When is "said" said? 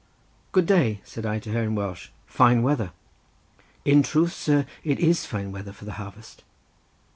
1.03-1.27